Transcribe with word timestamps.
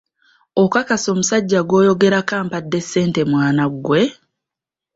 Okakasa 0.63 1.07
omusajja 1.13 1.59
gwoyogerako 1.69 2.33
ampadde 2.41 2.79
ssente 2.83 3.21
mwana 3.31 3.63
gwe? 3.83 4.01